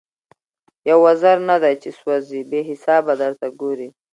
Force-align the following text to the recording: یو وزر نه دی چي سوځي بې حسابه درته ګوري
یو 0.89 0.97
وزر 1.05 1.37
نه 1.49 1.55
دی 1.63 1.73
چي 1.81 1.89
سوځي 1.99 2.41
بې 2.49 2.61
حسابه 2.69 3.13
درته 3.21 3.47
ګوري 3.61 3.87